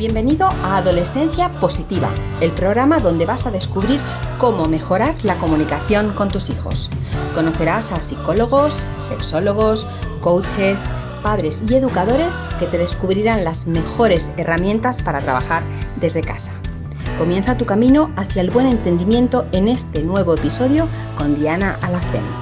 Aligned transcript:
Bienvenido 0.00 0.46
a 0.46 0.78
Adolescencia 0.78 1.50
Positiva, 1.60 2.08
el 2.40 2.52
programa 2.52 3.00
donde 3.00 3.26
vas 3.26 3.46
a 3.46 3.50
descubrir 3.50 4.00
cómo 4.38 4.64
mejorar 4.64 5.14
la 5.24 5.34
comunicación 5.34 6.14
con 6.14 6.30
tus 6.30 6.48
hijos. 6.48 6.88
Conocerás 7.34 7.92
a 7.92 8.00
psicólogos, 8.00 8.88
sexólogos, 8.98 9.86
coaches, 10.22 10.88
padres 11.22 11.62
y 11.68 11.74
educadores 11.74 12.34
que 12.58 12.64
te 12.64 12.78
descubrirán 12.78 13.44
las 13.44 13.66
mejores 13.66 14.32
herramientas 14.38 15.02
para 15.02 15.20
trabajar 15.20 15.62
desde 16.00 16.22
casa. 16.22 16.52
Comienza 17.18 17.58
tu 17.58 17.66
camino 17.66 18.10
hacia 18.16 18.40
el 18.40 18.48
buen 18.48 18.68
entendimiento 18.68 19.46
en 19.52 19.68
este 19.68 20.02
nuevo 20.02 20.32
episodio 20.32 20.88
con 21.18 21.38
Diana 21.38 21.78
Alacén. 21.82 22.39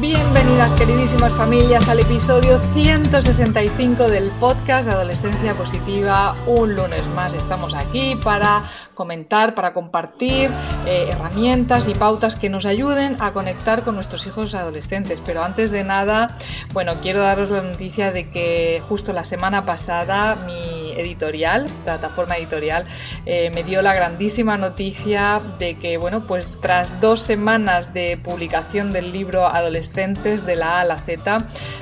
Bienvenidas 0.00 0.72
queridísimas 0.74 1.32
familias 1.32 1.88
al 1.88 1.98
episodio 1.98 2.60
165 2.72 4.08
del 4.08 4.30
podcast 4.38 4.86
de 4.86 4.94
Adolescencia 4.94 5.54
Positiva. 5.54 6.36
Un 6.46 6.76
lunes 6.76 7.04
más 7.16 7.34
estamos 7.34 7.74
aquí 7.74 8.14
para 8.22 8.62
comentar, 8.94 9.56
para 9.56 9.72
compartir 9.72 10.50
eh, 10.86 11.08
herramientas 11.10 11.88
y 11.88 11.94
pautas 11.94 12.36
que 12.36 12.48
nos 12.48 12.64
ayuden 12.64 13.16
a 13.20 13.32
conectar 13.32 13.82
con 13.82 13.96
nuestros 13.96 14.26
hijos 14.26 14.54
adolescentes. 14.54 15.20
Pero 15.24 15.42
antes 15.42 15.72
de 15.72 15.82
nada, 15.82 16.36
bueno, 16.72 16.94
quiero 17.02 17.20
daros 17.20 17.50
la 17.50 17.62
noticia 17.62 18.12
de 18.12 18.28
que 18.28 18.80
justo 18.88 19.12
la 19.12 19.24
semana 19.24 19.64
pasada 19.64 20.36
mi 20.36 20.92
editorial, 20.96 21.66
plataforma 21.84 22.36
editorial, 22.36 22.86
eh, 23.24 23.50
me 23.54 23.62
dio 23.62 23.82
la 23.82 23.94
grandísima 23.94 24.56
noticia 24.56 25.40
de 25.58 25.76
que, 25.76 25.96
bueno, 25.96 26.26
pues 26.26 26.48
tras 26.60 27.00
dos 27.00 27.22
semanas 27.22 27.94
de 27.94 28.16
publicación 28.16 28.90
del 28.90 29.12
libro 29.12 29.46
De 29.94 30.54
la 30.56 30.78
A 30.78 30.80
a 30.80 30.84
la 30.84 30.98
Z, 30.98 31.38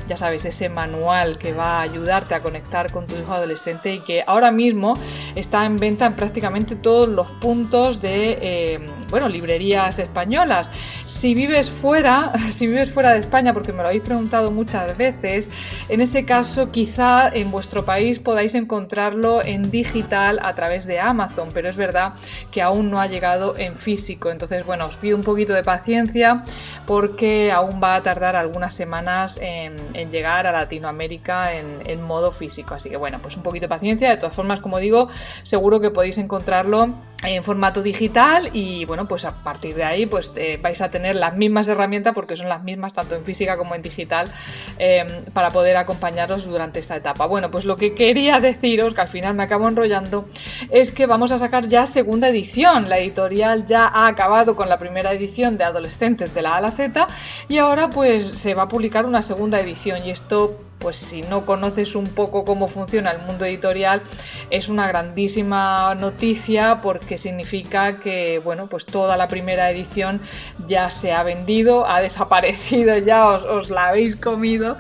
ya 0.08 0.16
sabéis, 0.16 0.44
ese 0.44 0.68
manual 0.68 1.38
que 1.38 1.52
va 1.52 1.78
a 1.78 1.82
ayudarte 1.82 2.34
a 2.34 2.40
conectar 2.40 2.90
con 2.90 3.06
tu 3.06 3.16
hijo 3.16 3.32
adolescente 3.32 3.92
y 3.92 4.00
que 4.00 4.22
ahora 4.26 4.50
mismo 4.50 4.94
está 5.34 5.66
en 5.66 5.76
venta 5.76 6.06
en 6.06 6.14
prácticamente 6.14 6.76
todos 6.76 7.08
los 7.08 7.26
puntos 7.42 8.00
de, 8.00 8.38
eh, 8.40 8.86
bueno, 9.10 9.28
librerías 9.28 9.98
españolas. 9.98 10.70
Si 11.06 11.34
vives 11.34 11.70
fuera, 11.70 12.32
si 12.50 12.66
vives 12.66 12.90
fuera 12.90 13.12
de 13.12 13.18
España, 13.18 13.52
porque 13.52 13.72
me 13.72 13.82
lo 13.82 13.88
habéis 13.88 14.02
preguntado 14.02 14.50
muchas 14.50 14.96
veces, 14.96 15.50
en 15.88 16.00
ese 16.00 16.24
caso 16.24 16.70
quizá 16.70 17.28
en 17.28 17.50
vuestro 17.50 17.84
país 17.84 18.18
podáis 18.18 18.54
encontrarlo 18.54 19.44
en 19.44 19.70
digital 19.70 20.38
a 20.42 20.54
través 20.54 20.86
de 20.86 21.00
Amazon, 21.00 21.50
pero 21.52 21.68
es 21.68 21.76
verdad 21.76 22.14
que 22.50 22.62
aún 22.62 22.90
no 22.90 23.00
ha 23.00 23.08
llegado 23.08 23.56
en 23.58 23.76
físico. 23.76 24.30
Entonces, 24.30 24.64
bueno, 24.64 24.86
os 24.86 24.96
pido 24.96 25.16
un 25.16 25.22
poquito 25.22 25.52
de 25.52 25.62
paciencia 25.62 26.44
porque 26.86 27.52
aún 27.52 27.80
va 27.82 27.95
a 27.96 28.02
tardar 28.02 28.36
algunas 28.36 28.74
semanas 28.74 29.38
en, 29.42 29.76
llegar 30.10 30.46
a 30.46 30.52
Latinoamérica 30.52 31.54
en, 31.54 32.02
modo 32.02 32.30
físico. 32.30 32.74
Así 32.74 32.88
que 32.88 32.96
bueno, 32.96 33.18
pues 33.20 33.36
un 33.36 33.42
poquito 33.42 33.64
de 33.64 33.68
paciencia. 33.68 34.10
De 34.10 34.16
todas 34.16 34.34
formas, 34.34 34.60
como 34.60 34.78
digo, 34.78 35.08
seguro 35.42 35.80
que 35.80 35.90
podéis 35.90 36.18
encontrarlo 36.18 36.94
en 37.24 37.42
formato 37.44 37.82
digital 37.82 38.50
y 38.52 38.84
bueno 38.84 39.08
pues 39.08 39.24
a 39.24 39.42
partir 39.42 39.74
de 39.74 39.84
ahí 39.84 40.06
pues 40.06 40.32
eh, 40.36 40.58
vais 40.60 40.80
a 40.82 40.90
tener 40.90 41.16
las 41.16 41.34
mismas 41.36 41.66
herramientas 41.68 42.14
porque 42.14 42.36
son 42.36 42.48
las 42.48 42.62
mismas 42.62 42.92
tanto 42.92 43.14
en 43.14 43.24
física 43.24 43.56
como 43.56 43.74
en 43.74 43.82
digital 43.82 44.30
em, 44.78 45.06
para 45.32 45.50
poder 45.50 45.76
acompañaros 45.78 46.44
durante 46.44 46.78
esta 46.78 46.96
etapa 46.96 47.26
bueno 47.26 47.50
pues 47.50 47.64
lo 47.64 47.76
que 47.76 47.94
quería 47.94 48.38
deciros 48.38 48.94
que 48.94 49.00
al 49.00 49.08
final 49.08 49.34
me 49.34 49.44
acabo 49.44 49.66
enrollando 49.66 50.26
es 50.70 50.92
que 50.92 51.06
vamos 51.06 51.32
a 51.32 51.38
sacar 51.38 51.68
ya 51.68 51.86
segunda 51.86 52.28
edición 52.28 52.88
la 52.88 52.98
editorial 52.98 53.64
ya 53.64 53.86
ha 53.88 54.08
acabado 54.08 54.54
con 54.54 54.68
la 54.68 54.78
primera 54.78 55.12
edición 55.12 55.56
de 55.56 55.64
adolescentes 55.64 56.34
de 56.34 56.42
la 56.42 56.54
A 56.54 56.56
a 56.56 56.60
la 56.60 56.70
Z 56.70 57.06
y 57.48 57.58
ahora 57.58 57.85
pues 57.90 58.26
se 58.38 58.54
va 58.54 58.64
a 58.64 58.68
publicar 58.68 59.06
una 59.06 59.22
segunda 59.22 59.60
edición 59.60 60.04
y 60.04 60.10
esto 60.10 60.58
pues 60.78 60.96
si 60.98 61.22
no 61.22 61.46
conoces 61.46 61.94
un 61.94 62.06
poco 62.06 62.44
cómo 62.44 62.68
funciona 62.68 63.10
el 63.10 63.18
mundo 63.20 63.44
editorial, 63.44 64.02
es 64.50 64.68
una 64.68 64.86
grandísima 64.86 65.94
noticia 65.94 66.80
porque 66.82 67.18
significa 67.18 67.98
que, 67.98 68.38
bueno, 68.38 68.68
pues 68.68 68.84
toda 68.86 69.16
la 69.16 69.26
primera 69.26 69.70
edición 69.70 70.20
ya 70.66 70.90
se 70.90 71.12
ha 71.12 71.22
vendido, 71.22 71.88
ha 71.88 72.00
desaparecido 72.02 72.98
ya, 72.98 73.26
os, 73.26 73.70
la 73.70 73.88
habéis 73.88 74.16
comido. 74.16 74.76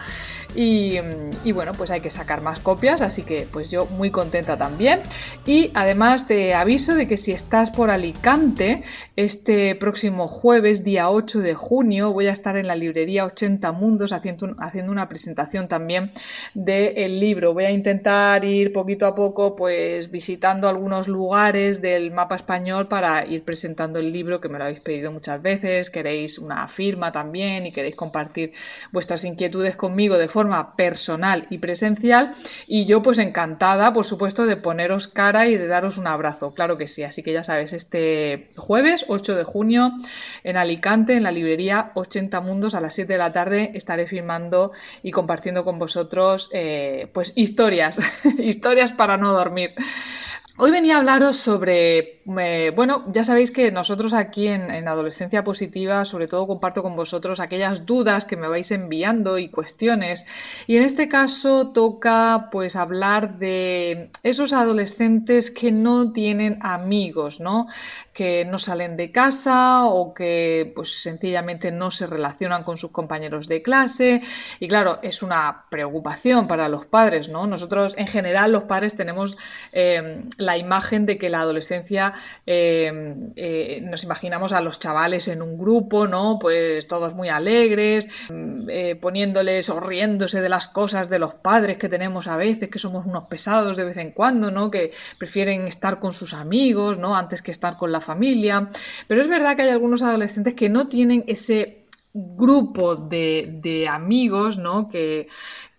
Y, 0.56 1.52
bueno, 1.52 1.72
pues 1.72 1.90
hay 1.90 2.00
que 2.00 2.10
sacar 2.10 2.40
más 2.40 2.60
copias, 2.60 3.02
así 3.02 3.22
que 3.22 3.46
pues 3.52 3.70
yo 3.70 3.84
muy 3.86 4.10
contenta 4.10 4.56
también. 4.56 5.02
Y 5.44 5.70
además 5.74 6.26
te 6.26 6.54
aviso 6.54 6.94
de 6.94 7.06
que 7.06 7.18
si 7.18 7.32
estás 7.32 7.70
por 7.70 7.90
Alicante, 7.90 8.82
este 9.16 9.74
próximo 9.74 10.28
jueves, 10.28 10.82
día 10.82 11.10
8 11.10 11.40
de 11.40 11.54
junio, 11.54 12.12
voy 12.12 12.28
a 12.28 12.32
estar 12.32 12.56
en 12.56 12.66
la 12.66 12.74
librería 12.74 13.26
80 13.26 13.70
Mundos 13.72 14.12
haciendo, 14.12 14.56
haciendo 14.58 14.92
una 14.92 15.08
presentación 15.08 15.68
también 15.68 16.10
del 16.54 17.20
libro. 17.20 17.52
Voy 17.52 17.64
a 17.64 17.70
intentar 17.70 18.44
ir 18.44 18.72
poquito 18.72 19.06
a 19.06 19.14
poco 19.14 19.54
pues 19.56 20.10
visitando 20.10 20.68
algunos 20.68 21.06
lugares 21.06 21.82
del 21.82 22.12
mapa 22.12 22.36
español 22.36 22.88
para 22.88 23.26
ir 23.26 23.44
presentando 23.44 23.98
el 23.98 24.10
libro 24.10 24.40
que 24.40 24.48
me 24.48 24.56
lo 24.56 24.64
habéis 24.64 24.80
pedido 24.80 25.12
muchas 25.12 25.42
veces, 25.42 25.90
queréis 25.90 26.38
una 26.38 26.66
firma 26.66 27.12
también 27.12 27.66
y 27.66 27.72
queréis 27.72 27.94
compartir 27.94 28.52
vuestras 28.90 29.24
inquietudes 29.24 29.76
conmigo 29.76 30.16
de 30.16 30.28
forma 30.28 30.45
personal 30.76 31.46
y 31.50 31.58
presencial 31.58 32.30
y 32.66 32.84
yo 32.86 33.02
pues 33.02 33.18
encantada 33.18 33.92
por 33.92 34.04
supuesto 34.04 34.46
de 34.46 34.56
poneros 34.56 35.08
cara 35.08 35.46
y 35.48 35.56
de 35.56 35.66
daros 35.66 35.98
un 35.98 36.06
abrazo, 36.06 36.54
claro 36.54 36.76
que 36.76 36.88
sí, 36.88 37.02
así 37.02 37.22
que 37.22 37.32
ya 37.32 37.44
sabes, 37.44 37.72
este 37.72 38.50
jueves 38.56 39.04
8 39.08 39.36
de 39.36 39.44
junio 39.44 39.92
en 40.44 40.56
Alicante, 40.56 41.16
en 41.16 41.22
la 41.22 41.32
librería 41.32 41.92
80 41.94 42.40
Mundos 42.40 42.74
a 42.74 42.80
las 42.80 42.94
7 42.94 43.12
de 43.12 43.18
la 43.18 43.32
tarde 43.32 43.70
estaré 43.74 44.06
filmando 44.06 44.72
y 45.02 45.10
compartiendo 45.10 45.64
con 45.64 45.78
vosotros 45.78 46.50
eh, 46.52 47.08
pues 47.12 47.32
historias, 47.36 47.98
historias 48.38 48.92
para 48.92 49.16
no 49.16 49.32
dormir. 49.32 49.74
Hoy 50.58 50.70
venía 50.70 50.94
a 50.94 50.98
hablaros 51.00 51.36
sobre, 51.36 52.22
eh, 52.38 52.72
bueno, 52.74 53.04
ya 53.12 53.24
sabéis 53.24 53.50
que 53.50 53.70
nosotros 53.70 54.14
aquí 54.14 54.48
en, 54.48 54.88
Adolescencia 54.88 55.44
Positiva, 55.44 56.06
sobre 56.06 56.28
todo 56.28 56.46
comparto 56.46 56.82
con 56.82 56.96
vosotros 56.96 57.40
aquellas 57.40 57.84
dudas 57.84 58.24
que 58.24 58.38
me 58.38 58.48
vais 58.48 58.70
enviando 58.70 59.36
y 59.36 59.50
cuestiones. 59.50 60.24
Y 60.66 60.78
en 60.78 60.84
este 60.84 61.10
caso 61.10 61.72
toca 61.72 62.48
pues 62.50 62.74
hablar 62.74 63.38
de 63.38 64.08
esos 64.22 64.54
adolescentes 64.54 65.50
que 65.50 65.72
no 65.72 66.12
tienen 66.12 66.56
amigos, 66.62 67.38
¿no? 67.38 67.66
Que 68.16 68.46
no 68.46 68.56
salen 68.58 68.96
de 68.96 69.12
casa 69.12 69.84
o 69.84 70.14
que 70.14 70.72
pues 70.74 71.02
sencillamente 71.02 71.70
no 71.70 71.90
se 71.90 72.06
relacionan 72.06 72.64
con 72.64 72.78
sus 72.78 72.90
compañeros 72.90 73.46
de 73.46 73.60
clase. 73.60 74.22
Y 74.58 74.68
claro, 74.68 75.00
es 75.02 75.22
una 75.22 75.66
preocupación 75.68 76.48
para 76.48 76.70
los 76.70 76.86
padres, 76.86 77.28
¿no? 77.28 77.46
Nosotros 77.46 77.94
en 77.98 78.06
general 78.06 78.52
los 78.52 78.64
padres 78.64 78.94
tenemos... 78.94 79.36
Eh, 79.72 80.24
la 80.38 80.56
imagen 80.56 81.06
de 81.06 81.18
que 81.18 81.28
la 81.28 81.40
adolescencia 81.40 82.14
eh, 82.46 83.14
eh, 83.36 83.80
nos 83.82 84.04
imaginamos 84.04 84.52
a 84.52 84.60
los 84.60 84.78
chavales 84.78 85.28
en 85.28 85.42
un 85.42 85.58
grupo, 85.58 86.06
¿no? 86.06 86.38
Pues 86.38 86.86
todos 86.86 87.14
muy 87.14 87.28
alegres, 87.28 88.08
mm, 88.28 88.68
eh, 88.70 88.96
poniéndoles 88.96 89.68
o 89.70 89.80
riéndose 89.80 90.40
de 90.40 90.48
las 90.48 90.68
cosas 90.68 91.08
de 91.08 91.18
los 91.18 91.34
padres 91.34 91.78
que 91.78 91.88
tenemos 91.88 92.28
a 92.28 92.36
veces, 92.36 92.68
que 92.68 92.78
somos 92.78 93.06
unos 93.06 93.24
pesados 93.24 93.76
de 93.76 93.84
vez 93.84 93.96
en 93.96 94.12
cuando, 94.12 94.50
¿no? 94.50 94.70
Que 94.70 94.92
prefieren 95.18 95.66
estar 95.66 95.98
con 95.98 96.12
sus 96.12 96.34
amigos, 96.34 96.98
¿no? 96.98 97.16
Antes 97.16 97.42
que 97.42 97.50
estar 97.50 97.76
con 97.76 97.92
la 97.92 98.00
familia. 98.06 98.68
Pero 99.06 99.20
es 99.20 99.28
verdad 99.28 99.56
que 99.56 99.62
hay 99.62 99.70
algunos 99.70 100.02
adolescentes 100.02 100.54
que 100.54 100.68
no 100.68 100.88
tienen 100.88 101.24
ese 101.26 101.86
grupo 102.14 102.96
de, 102.96 103.58
de 103.60 103.88
amigos, 103.88 104.56
¿no? 104.56 104.88
Que, 104.88 105.28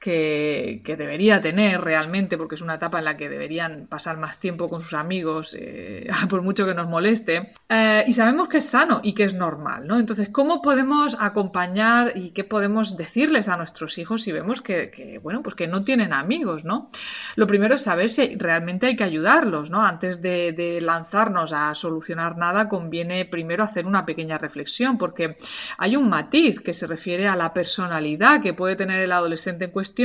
que, 0.08 0.96
debería 0.98 1.42
tener 1.42 1.82
realmente, 1.82 2.38
porque 2.38 2.56
es 2.56 2.62
una 2.62 2.76
etapa 2.76 3.00
en 3.00 3.06
la 3.06 3.18
que 3.18 3.28
deberían 3.28 3.88
pasar 3.88 4.18
más 4.18 4.40
tiempo 4.40 4.70
con 4.70 4.82
sus 4.82 4.94
amigos, 4.94 5.54
eh, 5.60 6.10
por 6.30 6.42
mucho 6.42 6.66
que 6.66 6.74
nos 6.74 6.88
moleste. 6.88 7.50
Eh, 7.68 8.06
y 8.08 8.14
sabemos 8.14 8.48
que 8.48 8.60
es 8.60 8.70
sano 8.70 9.02
y 9.04 9.14
que 9.14 9.26
es 9.26 9.34
normal, 9.34 9.86
¿no? 9.86 10.00
Entonces, 10.00 10.30
¿cómo 10.30 10.62
podemos 10.62 11.18
acompañar 11.20 12.14
y 12.16 12.30
qué 12.30 12.46
podemos 12.46 12.96
decirles 12.96 13.50
a 13.50 13.58
nuestros 13.58 13.98
hijos 13.98 14.22
si 14.22 14.32
vemos 14.32 14.62
que, 14.62 15.20
bueno, 15.22 15.44
pues 15.44 15.56
que 15.56 15.68
no 15.68 15.84
tienen 15.84 16.14
amigos, 16.14 16.64
¿no? 16.64 16.88
Lo 17.36 17.46
primero 17.46 17.76
es 17.76 17.82
saber 17.82 18.08
si 18.08 18.38
realmente 18.38 18.88
hay 18.88 18.96
que 18.96 19.04
ayudarlos, 19.04 19.70
¿no? 19.70 19.86
Antes 19.86 20.22
de, 20.22 20.54
de 20.54 20.80
lanzarnos 20.80 21.52
a 21.52 21.76
solucionar 21.76 22.38
nada, 22.38 22.70
conviene 22.70 23.26
primero 23.26 23.62
hacer 23.62 23.86
una 23.86 24.06
pequeña 24.06 24.38
reflexión, 24.38 24.98
porque 24.98 25.36
hay 25.78 25.98
un 25.98 26.08
matiz 26.08 26.62
que 26.62 26.74
se 26.74 26.88
refiere 26.88 27.28
a 27.28 27.36
la 27.36 27.54
personalidad 27.54 28.42
que 28.42 28.54
puede 28.54 28.78
tener 28.78 29.02
el 29.02 29.12
adolescente 29.12 29.66
en 29.66 29.72
cuestión 29.72 29.97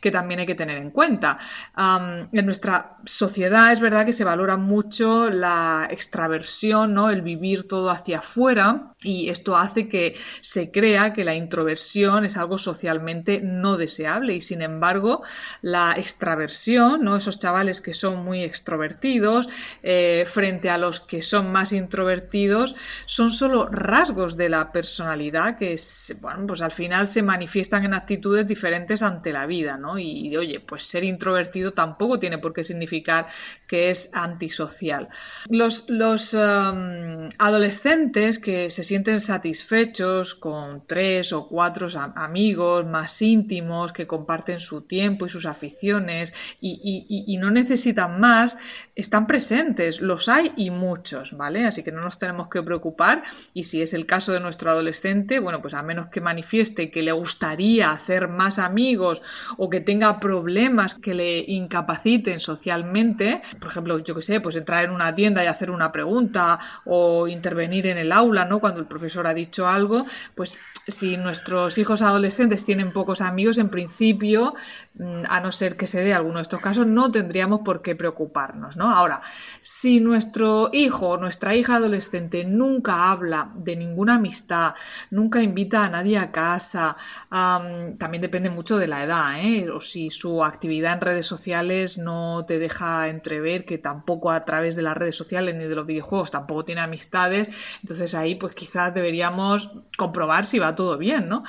que 0.00 0.10
también 0.10 0.40
hay 0.40 0.46
que 0.46 0.54
tener 0.54 0.78
en 0.78 0.90
cuenta. 0.90 1.38
en 1.76 2.46
nuestra 2.46 2.96
sociedad 3.04 3.72
es 3.72 3.80
verdad 3.80 4.06
que 4.06 4.12
se 4.12 4.24
valora 4.24 4.56
mucho 4.56 5.30
la 5.30 5.88
extraversión, 5.90 6.94
¿no? 6.94 7.10
el 7.10 7.22
vivir 7.22 7.66
todo 7.68 7.90
hacia 7.90 8.18
afuera 8.18 8.89
Y 9.02 9.30
esto 9.30 9.56
hace 9.56 9.88
que 9.88 10.14
se 10.42 10.70
crea 10.70 11.14
que 11.14 11.24
la 11.24 11.34
introversión 11.34 12.26
es 12.26 12.36
algo 12.36 12.58
socialmente 12.58 13.40
no 13.42 13.78
deseable 13.78 14.34
y 14.34 14.42
sin 14.42 14.60
embargo 14.60 15.22
la 15.62 15.94
extraversión, 15.96 17.02
¿no? 17.02 17.16
esos 17.16 17.38
chavales 17.38 17.80
que 17.80 17.94
son 17.94 18.22
muy 18.22 18.42
extrovertidos 18.42 19.48
eh, 19.82 20.24
frente 20.26 20.68
a 20.68 20.76
los 20.76 21.00
que 21.00 21.22
son 21.22 21.50
más 21.50 21.72
introvertidos, 21.72 22.76
son 23.06 23.32
solo 23.32 23.68
rasgos 23.68 24.36
de 24.36 24.50
la 24.50 24.70
personalidad 24.70 25.56
que 25.56 25.76
bueno, 26.20 26.46
pues 26.46 26.60
al 26.60 26.72
final 26.72 27.06
se 27.06 27.22
manifiestan 27.22 27.84
en 27.84 27.94
actitudes 27.94 28.46
diferentes 28.46 29.02
ante 29.02 29.32
la 29.32 29.46
vida. 29.46 29.78
¿no? 29.78 29.98
Y, 29.98 30.36
oye, 30.36 30.60
pues 30.60 30.84
ser 30.84 31.04
introvertido 31.04 31.72
tampoco 31.72 32.18
tiene 32.18 32.36
por 32.36 32.52
qué 32.52 32.64
significar 32.64 33.28
que 33.66 33.88
es 33.88 34.10
antisocial. 34.12 35.08
Los, 35.48 35.88
los 35.88 36.34
um, 36.34 37.28
adolescentes 37.38 38.38
que 38.38 38.68
se 38.68 38.89
sienten 38.90 39.20
satisfechos 39.20 40.34
con 40.34 40.84
tres 40.84 41.32
o 41.32 41.46
cuatro 41.46 41.86
amigos 42.16 42.84
más 42.84 43.22
íntimos 43.22 43.92
que 43.92 44.08
comparten 44.08 44.58
su 44.58 44.80
tiempo 44.80 45.26
y 45.26 45.28
sus 45.28 45.46
aficiones 45.46 46.34
y, 46.60 47.38
no 47.40 47.52
necesitan 47.52 48.18
más, 48.18 48.58
están 48.96 49.28
presentes, 49.28 50.00
los 50.00 50.28
hay 50.28 50.52
y 50.56 50.70
muchos, 50.70 51.36
¿vale? 51.36 51.66
Así 51.66 51.84
que 51.84 51.92
no 51.92 52.00
nos 52.00 52.18
tenemos 52.18 52.48
que 52.48 52.64
preocupar 52.64 53.22
y 53.54 53.62
si 53.62 53.80
es 53.80 53.94
el 53.94 54.06
caso 54.06 54.32
de 54.32 54.40
nuestro 54.40 54.72
adolescente, 54.72 55.38
bueno, 55.38 55.62
pues 55.62 55.74
a 55.74 55.84
menos 55.84 56.08
que 56.08 56.20
manifieste 56.20 56.90
que 56.90 57.04
le 57.04 57.12
gustaría 57.12 57.92
hacer 57.92 58.26
más 58.26 58.58
amigos 58.58 59.22
o 59.56 59.70
que 59.70 59.78
tenga 59.78 60.18
problemas 60.18 60.96
que 60.96 61.14
le 61.14 61.38
incapaciten 61.46 62.40
socialmente, 62.40 63.40
por 63.60 63.70
ejemplo, 63.70 64.00
yo 64.00 64.16
que 64.16 64.22
sé, 64.22 64.40
pues 64.40 64.56
entrar 64.56 64.84
en 64.84 64.90
una 64.90 65.14
tienda 65.14 65.44
y 65.44 65.46
hacer 65.46 65.70
una 65.70 65.92
pregunta 65.92 66.58
o 66.84 67.28
intervenir 67.28 67.86
en 67.86 67.96
el 67.96 68.10
aula, 68.10 68.44
¿no? 68.44 68.58
Cuando 68.58 68.79
el 68.80 68.86
profesor 68.86 69.26
ha 69.26 69.34
dicho 69.34 69.68
algo, 69.68 70.06
pues 70.34 70.58
si 70.86 71.16
nuestros 71.16 71.78
hijos 71.78 72.02
adolescentes 72.02 72.64
tienen 72.64 72.92
pocos 72.92 73.20
amigos, 73.20 73.58
en 73.58 73.68
principio, 73.68 74.54
mm, 74.94 75.22
a 75.28 75.40
no 75.40 75.52
ser 75.52 75.76
que 75.76 75.86
se 75.86 76.02
dé 76.02 76.14
alguno 76.14 76.36
de 76.36 76.42
estos 76.42 76.60
casos, 76.60 76.86
no 76.86 77.10
tendríamos 77.10 77.60
por 77.60 77.82
qué 77.82 77.94
preocuparnos, 77.94 78.76
¿no? 78.76 78.90
Ahora, 78.90 79.20
si 79.60 80.00
nuestro 80.00 80.70
hijo 80.72 81.10
o 81.10 81.16
nuestra 81.16 81.54
hija 81.54 81.76
adolescente 81.76 82.44
nunca 82.44 83.10
habla 83.10 83.52
de 83.54 83.76
ninguna 83.76 84.16
amistad, 84.16 84.74
nunca 85.10 85.42
invita 85.42 85.84
a 85.84 85.88
nadie 85.88 86.18
a 86.18 86.32
casa, 86.32 86.96
también 87.30 88.22
depende 88.22 88.50
mucho 88.50 88.78
de 88.78 88.88
la 88.88 89.04
edad, 89.04 89.40
¿eh? 89.40 89.70
O 89.70 89.80
si 89.80 90.10
su 90.10 90.44
actividad 90.44 90.94
en 90.94 91.00
redes 91.00 91.26
sociales 91.26 91.98
no 91.98 92.44
te 92.46 92.58
deja 92.58 93.08
entrever 93.08 93.64
que 93.64 93.78
tampoco 93.78 94.30
a 94.30 94.40
través 94.44 94.76
de 94.76 94.82
las 94.82 94.96
redes 94.96 95.16
sociales 95.16 95.54
ni 95.54 95.64
de 95.64 95.74
los 95.74 95.86
videojuegos 95.86 96.30
tampoco 96.30 96.64
tiene 96.64 96.80
amistades, 96.80 97.50
entonces 97.82 98.14
ahí 98.14 98.34
pues 98.34 98.54
quizás 98.54 98.69
deberíamos 98.92 99.70
comprobar 99.96 100.44
si 100.44 100.58
va 100.58 100.74
todo 100.74 100.96
bien, 100.98 101.28
¿no? 101.28 101.44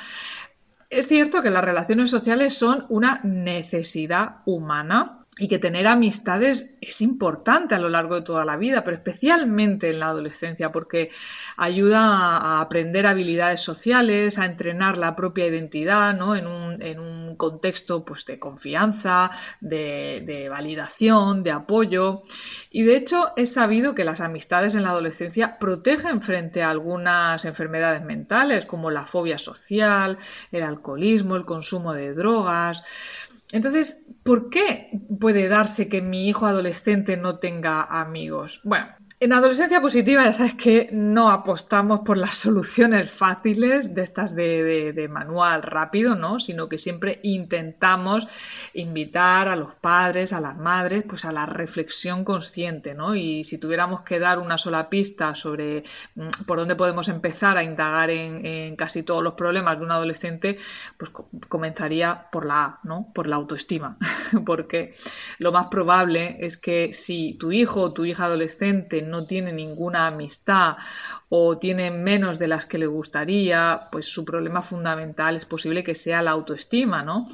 Es 0.89 1.07
cierto 1.07 1.41
que 1.41 1.50
las 1.50 1.63
relaciones 1.63 2.09
sociales 2.09 2.57
son 2.57 2.85
una 2.89 3.21
necesidad 3.23 4.38
humana 4.45 5.20
y 5.41 5.47
que 5.47 5.57
tener 5.57 5.88
amistades 5.88 6.69
es 6.81 7.01
importante 7.01 7.73
a 7.73 7.79
lo 7.79 7.89
largo 7.89 8.13
de 8.13 8.21
toda 8.21 8.45
la 8.45 8.57
vida, 8.57 8.83
pero 8.83 8.95
especialmente 8.95 9.89
en 9.89 9.99
la 9.99 10.09
adolescencia, 10.09 10.71
porque 10.71 11.09
ayuda 11.57 12.38
a 12.38 12.61
aprender 12.61 13.07
habilidades 13.07 13.61
sociales, 13.61 14.38
a 14.38 14.45
entrenar 14.45 14.99
la 14.99 15.15
propia 15.15 15.47
identidad 15.47 16.13
¿no? 16.13 16.35
en, 16.35 16.45
un, 16.45 17.35
contexto 17.38 18.05
pues, 18.05 18.23
de 18.25 18.38
confianza, 18.38 19.31
de, 19.61 20.21
de, 20.27 20.47
validación, 20.47 21.41
de 21.41 21.49
apoyo. 21.49 22.21
Y 22.69 22.83
de 22.83 22.97
hecho 22.97 23.31
es 23.35 23.53
sabido 23.53 23.95
que 23.95 24.03
las 24.03 24.21
amistades 24.21 24.75
en 24.75 24.83
la 24.83 24.89
adolescencia 24.89 25.57
protegen 25.57 26.21
frente 26.21 26.61
a 26.61 26.69
algunas 26.69 27.45
enfermedades 27.45 28.03
mentales, 28.03 28.65
como 28.65 28.91
la 28.91 29.07
fobia 29.07 29.39
social, 29.39 30.19
el 30.51 30.61
alcoholismo, 30.61 31.35
el 31.35 31.45
consumo 31.45 31.94
de 31.94 32.13
drogas. 32.13 32.83
Entonces, 33.51 34.06
¿por 34.24 34.50
qué 34.50 34.89
puede 35.19 35.48
darse 35.48 35.89
que 35.89 36.01
mi 36.01 36.27
hijo 36.27 36.45
adolescente 36.45 37.18
no 37.18 37.39
tenga 37.39 37.81
amigos? 37.81 38.62
Bueno, 38.63 38.88
en 39.21 39.33
adolescencia 39.33 39.79
positiva 39.79 40.25
ya 40.25 40.33
sabes 40.33 40.56
que 40.56 40.89
no 40.91 41.29
apostamos 41.29 42.00
por 42.00 42.18
las 42.18 42.38
soluciones 42.38 43.12
fáciles 43.12 43.94
de 43.94 44.01
estas 44.01 44.33
de, 44.35 45.07
manual 45.12 45.62
rápido, 45.62 46.15
¿no? 46.15 46.39
Sino 46.39 46.68
que 46.68 46.79
siempre 46.79 47.19
intentamos 47.21 48.27
invitar 48.73 49.47
a 49.47 49.56
los 49.56 49.75
padres, 49.75 50.33
a 50.33 50.41
las 50.41 50.57
madres, 50.57 51.03
pues 51.07 51.23
a 51.25 51.31
la 51.31 51.45
reflexión 51.45 52.25
consciente, 52.25 52.95
¿no? 52.95 53.13
Y 53.13 53.44
si 53.44 53.59
tuviéramos 53.59 54.01
que 54.01 54.18
dar 54.18 54.39
una 54.39 54.57
sola 54.57 54.89
pista 54.89 55.35
sobre 55.35 55.83
mm, 56.15 56.45
por 56.47 56.57
dónde 56.57 56.75
podemos 56.75 57.07
empezar 57.07 57.59
a 57.59 57.63
indagar 57.63 58.09
en, 58.09 58.75
casi 58.75 59.03
todos 59.03 59.23
los 59.23 59.33
problemas 59.33 59.77
de 59.77 59.85
un 59.85 59.91
adolescente, 59.91 60.57
pues 60.97 61.12
comenzaría 61.47 62.27
por 62.31 62.47
la 62.47 62.63
A, 62.63 62.79
¿no? 62.83 63.12
Por 63.13 63.27
la 63.27 63.35
autoestima. 63.35 63.97
Porque 64.47 64.95
lo 65.38 65.51
más 65.51 65.68
probable 65.68 66.38
es 66.39 66.57
que 66.57 66.91
si 66.95 67.35
tu 67.39 67.51
hijo 67.51 67.81
o 67.81 67.94
tu 67.94 68.03
hija 68.03 68.25
adolescente 68.25 69.10
no 69.11 69.25
tiene 69.25 69.53
ninguna 69.53 70.07
amistad 70.07 70.77
o 71.33 71.57
tiene 71.57 71.91
menos 71.91 72.39
de 72.39 72.47
las 72.47 72.65
que 72.65 72.77
le 72.77 72.87
gustaría, 72.87 73.87
pues 73.91 74.05
su 74.05 74.25
problema 74.25 74.61
fundamental 74.61 75.35
es 75.35 75.45
posible 75.45 75.83
que 75.83 75.95
sea 75.95 76.21
la 76.21 76.31
autoestima, 76.31 77.03
¿no? 77.03 77.27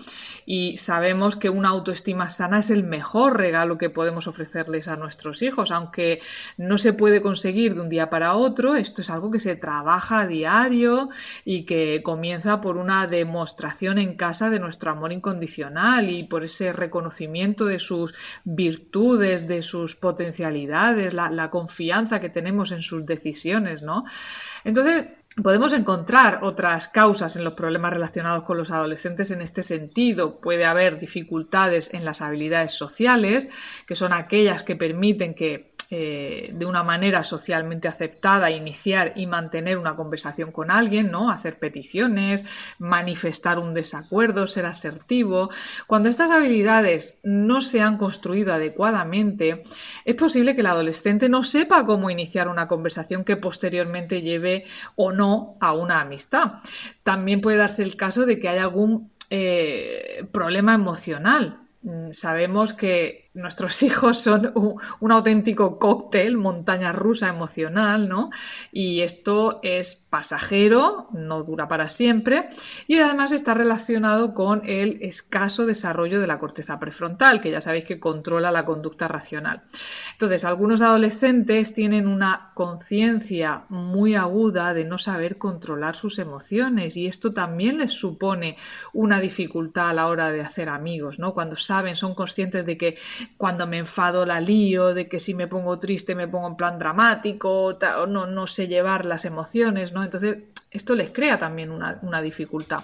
Y 0.45 0.77
sabemos 0.77 1.35
que 1.35 1.49
una 1.49 1.69
autoestima 1.69 2.29
sana 2.29 2.59
es 2.59 2.69
el 2.69 2.83
mejor 2.83 3.37
regalo 3.37 3.77
que 3.77 3.89
podemos 3.89 4.27
ofrecerles 4.27 4.87
a 4.87 4.97
nuestros 4.97 5.41
hijos, 5.41 5.71
aunque 5.71 6.21
no 6.57 6.77
se 6.77 6.93
puede 6.93 7.21
conseguir 7.21 7.73
de 7.73 7.81
un 7.81 7.89
día 7.89 8.09
para 8.09 8.35
otro, 8.35 8.75
esto 8.75 9.01
es 9.01 9.09
algo 9.09 9.31
que 9.31 9.39
se 9.39 9.55
trabaja 9.55 10.21
a 10.21 10.27
diario 10.27 11.09
y 11.43 11.63
que 11.63 12.01
comienza 12.03 12.61
por 12.61 12.77
una 12.77 13.07
demostración 13.07 13.97
en 13.97 14.15
casa 14.15 14.49
de 14.49 14.59
nuestro 14.59 14.91
amor 14.91 15.11
incondicional 15.11 16.09
y 16.09 16.23
por 16.23 16.43
ese 16.43 16.71
reconocimiento 16.71 17.65
de 17.65 17.79
sus 17.79 18.13
virtudes, 18.43 19.47
de 19.47 19.61
sus 19.61 19.95
potencialidades, 19.95 21.13
la, 21.13 21.29
la 21.29 21.49
confianza 21.49 21.66
que 22.19 22.29
tenemos 22.29 22.71
en 22.71 22.81
sus 22.81 23.05
decisiones, 23.05 23.81
¿no? 23.81 24.03
Entonces, 24.63 25.05
Podemos 25.43 25.71
encontrar 25.73 26.39
otras 26.41 26.87
causas 26.87 27.35
en 27.35 27.43
los 27.43 27.53
problemas 27.53 27.93
relacionados 27.93 28.43
con 28.43 28.57
los 28.57 28.71
adolescentes 28.71 29.29
en 29.29 29.41
este 29.41 29.61
sentido. 29.61 30.41
Puede 30.41 30.65
haber 30.65 30.99
dificultades 30.99 31.93
en 31.93 32.05
las 32.05 32.23
habilidades 32.23 32.71
sociales, 32.71 33.47
que 33.85 33.93
son 33.93 34.13
aquellas 34.13 34.63
que 34.63 34.75
permiten 34.75 35.35
que 35.35 35.76
eh, 35.89 36.51
de 36.53 36.65
una 36.65 36.83
manera 36.83 37.23
socialmente 37.23 37.87
aceptada 37.87 38.51
iniciar 38.51 39.13
y 39.15 39.25
mantener 39.25 39.77
una 39.77 39.95
conversación 39.95 40.51
con 40.51 40.69
alguien, 40.69 41.11
¿no? 41.11 41.31
Hacer 41.31 41.59
peticiones, 41.59 42.43
manifestar 42.77 43.57
un 43.57 43.73
desacuerdo, 43.73 44.47
ser 44.47 44.65
asertivo. 44.65 45.49
Cuando 45.87 46.09
estas 46.09 46.29
habilidades 46.29 47.19
no 47.23 47.61
se 47.61 47.81
han 47.81 47.97
construido 47.97 48.53
adecuadamente, 48.53 49.61
es 50.03 50.15
posible 50.15 50.53
que 50.53 50.61
el 50.61 50.67
adolescente 50.67 51.29
no 51.29 51.43
sepa 51.43 51.85
cómo 51.85 52.09
iniciar 52.09 52.49
una 52.49 52.67
conversación 52.67 53.23
que 53.23 53.37
posteriormente 53.37 54.21
lleve 54.21 54.65
o 54.95 55.13
no 55.13 55.55
a 55.61 55.71
una 55.73 56.01
amistad. 56.01 56.53
También 57.03 57.39
puede 57.39 57.57
darse 57.57 57.83
el 57.83 57.95
caso 57.95 58.25
de 58.25 58.39
que 58.39 58.49
haya 58.49 58.63
algún 58.63 59.11
eh, 59.29 60.25
problema 60.31 60.73
emocional. 60.73 61.61
Mm, 61.81 62.11
sabemos 62.11 62.73
que 62.73 63.26
nuestros 63.37 63.83
hijos 63.83 64.19
son 64.19 64.51
un, 64.55 65.11
auténtico 65.11 65.79
cóctel, 65.79 66.37
montaña 66.37 66.91
rusa 66.91 67.29
emocional, 67.29 68.09
¿no? 68.09 68.29
Y 68.71 69.01
esto 69.01 69.59
es 69.63 69.95
pasajero, 69.95 71.07
no 71.13 71.43
dura 71.43 71.67
para 71.67 71.89
siempre, 71.89 72.49
y 72.87 72.97
además 72.97 73.31
está 73.31 73.53
relacionado 73.53 74.33
con 74.33 74.61
el 74.65 74.99
escaso 75.01 75.65
desarrollo 75.65 76.19
de 76.19 76.27
la 76.27 76.39
corteza 76.39 76.79
prefrontal, 76.79 77.39
que 77.39 77.51
ya 77.51 77.61
sabéis 77.61 77.85
que 77.85 77.99
controla 77.99 78.51
la 78.51 78.65
conducta 78.65 79.07
racional. 79.07 79.63
Entonces, 80.11 80.43
algunos 80.43 80.81
adolescentes 80.81 81.73
tienen 81.73 82.07
una 82.07 82.51
conciencia 82.53 83.65
muy 83.69 84.15
aguda 84.15 84.73
de 84.73 84.85
no 84.85 84.97
saber 84.97 85.37
controlar 85.37 85.95
sus 85.95 86.19
emociones, 86.19 86.97
y 86.97 87.07
esto 87.07 87.33
también 87.33 87.77
les 87.77 87.93
supone 87.93 88.57
una 88.93 89.19
dificultad 89.21 89.89
a 89.89 89.93
la 89.93 90.07
hora 90.07 90.31
de 90.31 90.41
hacer 90.41 90.69
amigos, 90.69 91.19
¿no? 91.19 91.33
Cuando 91.33 91.55
saben, 91.55 91.95
son 91.95 92.15
conscientes 92.15 92.65
de 92.65 92.77
que 92.77 92.97
cuando 93.35 93.67
me 93.67 93.79
enfado 93.79 94.25
la 94.25 94.39
lío, 94.39 94.93
de 94.93 95.07
que 95.07 95.19
si 95.19 95.33
me 95.33 95.47
pongo 95.47 95.79
triste 95.79 96.15
me 96.15 96.27
pongo 96.27 96.47
en 96.47 96.55
plan 96.55 96.79
dramático, 96.79 97.77
no, 98.07 98.27
no 98.27 98.47
sé 98.47 98.67
llevar 98.67 99.05
las 99.05 99.25
emociones, 99.25 99.93
¿no? 99.93 100.03
Entonces, 100.03 100.37
esto 100.71 100.95
les 100.95 101.09
crea 101.09 101.37
también 101.37 101.71
una, 101.71 101.99
una 102.01 102.21
dificultad. 102.21 102.83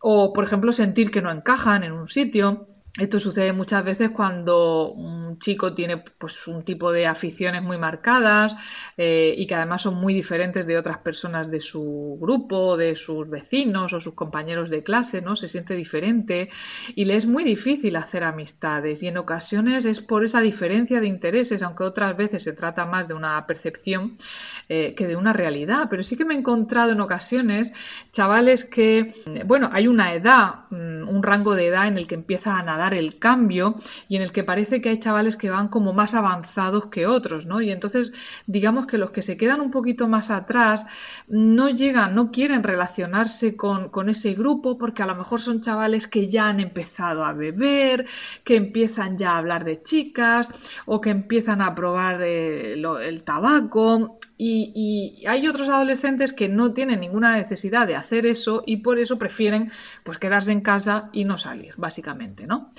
O, 0.00 0.32
por 0.32 0.44
ejemplo, 0.44 0.72
sentir 0.72 1.10
que 1.10 1.22
no 1.22 1.30
encajan 1.30 1.84
en 1.84 1.92
un 1.92 2.06
sitio 2.06 2.68
Esto 2.98 3.20
sucede 3.20 3.52
muchas 3.52 3.84
veces 3.84 4.10
cuando 4.10 4.90
un 4.90 5.38
chico 5.38 5.72
tiene 5.72 5.98
pues, 5.98 6.48
un 6.48 6.64
tipo 6.64 6.90
de 6.90 7.06
aficiones 7.06 7.62
muy 7.62 7.78
marcadas 7.78 8.56
eh, 8.96 9.32
y 9.38 9.46
que 9.46 9.54
además 9.54 9.82
son 9.82 9.94
muy 9.94 10.12
diferentes 10.12 10.66
de 10.66 10.76
otras 10.76 10.98
personas 10.98 11.48
de 11.48 11.60
su 11.60 12.18
grupo, 12.20 12.76
de 12.76 12.96
sus 12.96 13.30
vecinos 13.30 13.92
o 13.92 14.00
sus 14.00 14.14
compañeros 14.14 14.68
de 14.68 14.82
clase, 14.82 15.22
¿no? 15.22 15.36
Se 15.36 15.46
siente 15.46 15.76
diferente 15.76 16.48
y 16.96 17.04
le 17.04 17.14
es 17.14 17.26
muy 17.26 17.44
difícil 17.44 17.94
hacer 17.94 18.24
amistades 18.24 19.04
y 19.04 19.06
en 19.06 19.18
ocasiones 19.18 19.84
es 19.84 20.00
por 20.00 20.24
esa 20.24 20.40
diferencia 20.40 21.00
de 21.00 21.06
intereses, 21.06 21.62
aunque 21.62 21.84
otras 21.84 22.16
veces 22.16 22.42
se 22.42 22.52
trata 22.52 22.84
más 22.84 23.06
de 23.06 23.14
una 23.14 23.46
percepción 23.46 24.16
eh, 24.68 24.94
que 24.96 25.06
de 25.06 25.14
una 25.14 25.32
realidad. 25.32 25.86
Pero 25.88 26.02
sí 26.02 26.16
que 26.16 26.24
me 26.24 26.34
he 26.34 26.38
encontrado 26.38 26.90
en 26.90 27.00
ocasiones 27.00 27.72
chavales 28.10 28.64
que, 28.64 29.14
bueno, 29.46 29.70
hay 29.72 29.86
una 29.86 30.14
edad, 30.14 30.66
mm, 30.70 31.08
un 31.08 31.22
rango 31.22 31.54
de 31.54 31.68
edad 31.68 31.86
en 31.86 31.96
el 31.96 32.08
que 32.08 32.16
empieza 32.16 32.58
a 32.58 32.62
nadar 32.64 32.87
el 32.94 33.18
cambio 33.18 33.74
y 34.08 34.16
en 34.16 34.22
el 34.22 34.32
que 34.32 34.44
parece 34.44 34.80
que 34.80 34.88
hay 34.88 34.98
chavales 34.98 35.36
que 35.36 35.50
van 35.50 35.68
como 35.68 35.92
más 35.92 36.14
avanzados 36.14 36.86
que 36.86 37.06
otros, 37.06 37.46
¿no? 37.46 37.60
Y 37.60 37.70
entonces 37.70 38.12
digamos 38.46 38.86
que 38.86 38.98
los 38.98 39.10
que 39.10 39.22
se 39.22 39.36
quedan 39.36 39.60
un 39.60 39.70
poquito 39.70 40.08
más 40.08 40.30
atrás 40.30 40.86
no 41.28 41.70
llegan, 41.70 42.14
no 42.14 42.30
quieren 42.30 42.62
relacionarse 42.62 43.56
con, 43.56 44.08
ese 44.08 44.34
grupo 44.34 44.78
porque 44.78 45.02
a 45.02 45.06
lo 45.06 45.14
mejor 45.14 45.40
son 45.40 45.60
chavales 45.60 46.06
que 46.06 46.28
ya 46.28 46.48
han 46.48 46.60
empezado 46.60 47.24
a 47.24 47.32
beber, 47.32 48.06
que 48.44 48.56
empiezan 48.56 49.18
ya 49.18 49.32
a 49.32 49.38
hablar 49.38 49.64
de 49.64 49.82
chicas 49.82 50.48
o 50.86 51.00
que 51.00 51.10
empiezan 51.10 51.60
a 51.60 51.74
probar 51.74 52.22
eh, 52.22 52.74
el 52.74 53.22
tabaco 53.24 54.18
y, 54.40 55.24
hay 55.26 55.48
otros 55.48 55.68
adolescentes 55.68 56.32
que 56.32 56.48
no 56.48 56.72
tienen 56.72 57.00
ninguna 57.00 57.36
necesidad 57.36 57.86
de 57.86 57.96
hacer 57.96 58.24
eso 58.24 58.62
y 58.64 58.78
por 58.78 58.98
eso 59.00 59.18
prefieren 59.18 59.72
pues 60.04 60.18
quedarse 60.18 60.52
en 60.52 60.60
casa 60.60 61.10
y 61.12 61.24
no 61.24 61.36
salir, 61.36 61.74
básicamente, 61.76 62.46
¿no? 62.46 62.70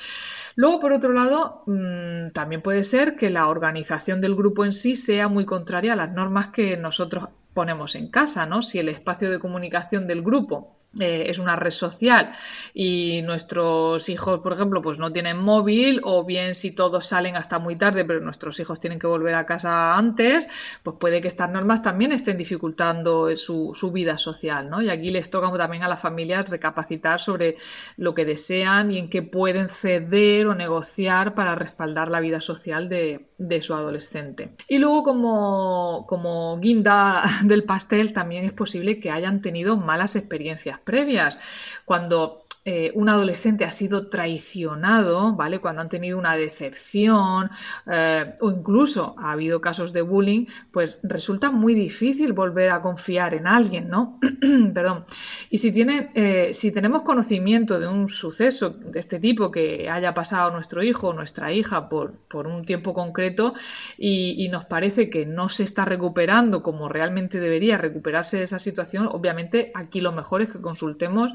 Luego, 0.56 0.80
por 0.80 0.94
otro 0.94 1.12
lado, 1.12 1.64
mm, 1.68 2.32
también 2.32 2.62
puede 2.62 2.84
ser 2.84 3.16
que 3.16 3.30
la 3.30 3.48
organización 3.48 4.22
del 4.22 4.36
grupo 4.36 4.64
en 4.64 4.72
sí 4.72 4.96
sea 4.96 5.28
muy 5.28 5.46
contraria 5.46 5.94
a 5.94 5.98
las 5.98 6.12
normas 6.12 6.48
que 6.48 6.78
nosotros 6.78 7.30
ponemos 7.54 7.96
en 7.96 8.10
casa, 8.10 8.46
¿no? 8.46 8.62
Si 8.62 8.80
el 8.80 8.90
espacio 8.90 9.30
de 9.30 9.40
comunicación 9.40 10.08
del 10.08 10.22
grupo 10.22 10.79
eh, 10.98 11.26
es 11.28 11.38
una 11.38 11.56
red 11.56 11.70
social 11.70 12.32
y 12.74 13.22
nuestros 13.22 14.10
hijos, 14.10 14.40
por 14.40 14.54
ejemplo, 14.54 14.82
pues 14.82 14.98
no 14.98 15.12
tienen 15.12 15.38
móvil 15.38 16.02
o 16.04 16.26
bien 16.26 16.56
si 16.56 16.72
todos 16.72 17.06
salen 17.06 17.36
hasta 17.36 17.60
muy 17.60 17.76
tarde 17.76 18.06
pero 18.06 18.22
nuestros 18.22 18.60
hijos 18.60 18.80
tienen 18.80 18.98
que 18.98 19.06
volver 19.06 19.36
a 19.36 19.46
casa 19.46 19.96
antes, 19.96 20.48
pues 20.82 20.98
puede 21.00 21.22
que 21.22 21.28
estas 21.28 21.52
normas 21.52 21.84
también 21.84 22.12
estén 22.12 22.38
dificultando 22.38 23.36
su, 23.36 23.92
vida 23.94 24.18
social, 24.18 24.68
¿no? 24.68 24.82
Y 24.82 24.90
aquí 24.90 25.10
les 25.10 25.30
toca 25.30 25.56
también 25.58 25.84
a 25.84 25.88
las 25.88 26.00
familias 26.00 26.50
recapacitar 26.50 27.20
sobre 27.20 27.56
lo 27.98 28.16
que 28.16 28.26
desean 28.26 28.90
y 28.90 28.98
en 28.98 29.12
qué 29.12 29.22
pueden 29.22 29.70
ceder 29.70 30.48
o 30.48 30.56
negociar 30.56 31.36
para 31.36 31.54
respaldar 31.54 32.10
la 32.10 32.20
vida 32.20 32.42
social 32.42 32.90
de, 32.90 33.30
de 33.38 33.62
su 33.62 33.76
adolescente. 33.76 34.56
Y 34.68 34.80
luego 34.80 35.04
como, 35.04 36.06
como 36.08 36.58
guinda 36.60 37.24
del 37.44 37.64
pastel 37.64 38.12
también 38.12 38.44
es 38.46 38.54
posible 38.54 39.00
que 39.00 39.12
hayan 39.12 39.42
tenido 39.42 39.78
malas 39.78 40.16
experiencias 40.16 40.79
previas. 40.80 41.38
Cuando 41.86 42.44
eh, 42.72 42.92
un 42.94 43.10
adolescente 43.10 43.66
ha 43.66 43.72
sido 43.72 44.10
traicionado, 44.10 45.36
¿vale? 45.36 45.58
Cuando 45.58 45.82
han 45.82 45.90
tenido 45.90 46.20
una 46.20 46.36
decepción 46.36 47.50
eh, 47.92 48.36
o 48.42 48.52
incluso 48.52 49.16
ha 49.18 49.32
habido 49.32 49.60
casos 49.60 49.92
de 49.92 50.04
bullying, 50.04 50.46
pues 50.70 51.00
resulta 51.02 51.50
muy 51.50 51.74
difícil 51.74 52.32
volver 52.32 52.70
a 52.70 52.84
confiar 52.84 53.34
en 53.34 53.48
alguien, 53.48 53.90
¿no? 53.90 54.20
Perdón. 54.76 55.04
Y 55.50 55.58
si, 55.58 55.72
tiene, 55.72 56.12
eh, 56.14 56.52
si 56.54 56.72
tenemos 56.72 57.02
conocimiento 57.02 57.80
de 57.80 57.88
un 57.88 58.08
suceso 58.08 58.70
de 58.70 59.00
este 59.00 59.20
tipo 59.20 59.50
que 59.50 59.90
haya 59.90 60.14
pasado 60.14 60.52
nuestro 60.52 60.84
hijo 60.84 61.08
o 61.08 61.14
nuestra 61.14 61.52
hija 61.52 61.90
por, 61.90 62.14
por 62.30 62.46
un 62.46 62.66
tiempo 62.66 62.94
concreto 62.94 63.56
y, 63.98 64.36
y 64.46 64.50
nos 64.50 64.66
parece 64.66 65.10
que 65.10 65.26
no 65.26 65.50
se 65.50 65.64
está 65.64 65.86
recuperando 65.86 66.62
como 66.62 66.88
realmente 66.88 67.40
debería 67.40 67.80
recuperarse 67.80 68.38
de 68.38 68.44
esa 68.44 68.60
situación, 68.60 69.08
obviamente 69.12 69.72
aquí 69.74 70.02
lo 70.02 70.12
mejor 70.12 70.44
es 70.44 70.52
que 70.52 70.62
consultemos 70.62 71.34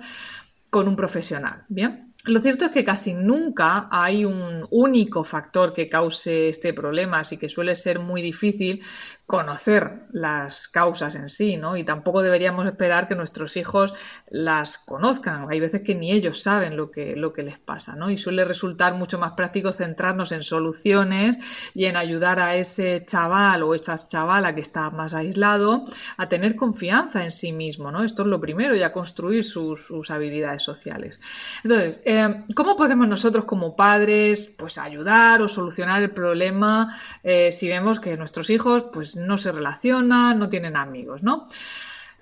con 0.75 0.89
un 0.89 0.97
profesional. 0.97 1.65
Bien. 1.69 2.13
Lo 2.25 2.41
cierto 2.41 2.65
es 2.65 2.73
que 2.73 2.85
casi 2.85 3.15
nunca 3.15 3.87
hay 3.93 4.25
un 4.25 4.67
único 4.73 5.23
factor 5.23 5.73
que 5.73 5.89
cause 5.89 6.49
este 6.49 6.75
problema, 6.75 7.21
así 7.21 7.37
que 7.37 7.49
suele 7.49 7.77
ser 7.77 8.01
muy 8.01 8.23
difícil 8.23 8.83
conocer 9.27 10.07
las 10.13 10.69
causas 10.69 11.15
en 11.15 11.31
sí, 11.31 11.57
¿no? 11.57 11.79
Y 11.79 11.85
tampoco 11.85 12.21
deberíamos 12.21 12.67
esperar 12.67 13.09
que 13.09 13.15
nuestros 13.15 13.57
hijos 13.57 13.95
las 14.29 14.77
conozcan. 14.77 15.47
Hay 15.51 15.61
veces 15.61 15.81
que 15.81 15.95
ni 15.95 16.13
ellos 16.13 16.43
saben 16.43 16.77
lo 16.77 16.91
que, 16.91 17.17
lo 17.17 17.33
que 17.33 17.43
les 17.43 17.59
pasa, 17.59 17.97
¿no? 17.97 18.11
Y 18.11 18.19
suele 18.19 18.45
resultar 18.45 18.95
mucho 18.95 19.19
más 19.19 19.33
práctico 19.33 19.73
centrarnos 19.73 20.31
en 20.33 20.43
soluciones 20.43 21.39
y 21.73 21.87
en 21.87 21.97
ayudar 21.97 22.39
a 22.39 22.57
ese 22.57 23.03
chaval 23.07 23.63
o 23.63 23.75
esa 23.75 23.97
chavala 23.97 24.55
que 24.55 24.61
está 24.61 24.91
más 24.91 25.15
aislado 25.15 25.85
a 26.19 26.29
tener 26.29 26.55
confianza 26.55 27.25
en 27.25 27.31
sí 27.31 27.53
mismo, 27.53 27.91
¿no? 27.91 28.05
Esto 28.05 28.25
es 28.25 28.29
lo 28.29 28.41
primero 28.41 28.77
y 28.77 28.83
a 28.83 28.93
construir 28.93 29.43
sus, 29.43 29.91
habilidades 30.11 30.63
sociales. 30.63 31.19
Entonces, 31.63 32.01
eh, 32.05 32.45
¿cómo 32.55 32.77
podemos 32.77 33.09
nosotros 33.09 33.47
como 33.47 33.75
padres 33.75 34.55
pues 34.59 34.77
ayudar 34.77 35.41
o 35.41 35.49
solucionar 35.49 36.03
el 36.03 36.11
problema 36.11 36.95
eh, 37.23 37.51
si 37.53 37.69
vemos 37.69 38.01
que 38.01 38.19
nuestros 38.19 38.51
hijos 38.51 38.85
pues 38.93 39.14
no 39.17 39.39
se 39.39 39.53
relacionan, 39.53 40.39
no 40.39 40.49
tienen 40.49 40.77
amigos, 40.77 41.23
¿no? 41.23 41.47